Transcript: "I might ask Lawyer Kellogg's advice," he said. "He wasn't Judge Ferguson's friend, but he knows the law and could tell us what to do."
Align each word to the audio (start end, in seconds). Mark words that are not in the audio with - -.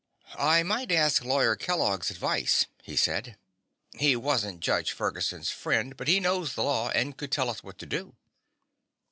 "I 0.39 0.63
might 0.63 0.91
ask 0.91 1.23
Lawyer 1.23 1.55
Kellogg's 1.55 2.09
advice," 2.09 2.65
he 2.81 2.95
said. 2.95 3.37
"He 3.93 4.15
wasn't 4.15 4.59
Judge 4.61 4.93
Ferguson's 4.93 5.51
friend, 5.51 5.95
but 5.95 6.07
he 6.07 6.19
knows 6.19 6.55
the 6.55 6.63
law 6.63 6.89
and 6.89 7.15
could 7.15 7.31
tell 7.31 7.51
us 7.51 7.63
what 7.63 7.77
to 7.77 7.85
do." 7.85 8.15